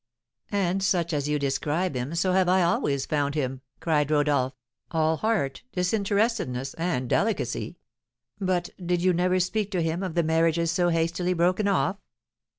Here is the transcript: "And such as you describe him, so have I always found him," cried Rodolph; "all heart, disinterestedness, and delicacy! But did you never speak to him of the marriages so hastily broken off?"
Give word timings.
"And 0.51 0.81
such 0.81 1.13
as 1.13 1.29
you 1.29 1.37
describe 1.37 1.93
him, 1.95 2.15
so 2.15 2.31
have 2.31 2.49
I 2.49 2.63
always 2.63 3.05
found 3.05 3.35
him," 3.35 3.61
cried 3.79 4.09
Rodolph; 4.09 4.55
"all 4.89 5.17
heart, 5.17 5.61
disinterestedness, 5.73 6.73
and 6.73 7.07
delicacy! 7.07 7.77
But 8.39 8.71
did 8.83 9.03
you 9.03 9.13
never 9.13 9.39
speak 9.39 9.69
to 9.73 9.81
him 9.83 10.01
of 10.01 10.15
the 10.15 10.23
marriages 10.23 10.71
so 10.71 10.89
hastily 10.89 11.33
broken 11.33 11.67
off?" 11.67 11.97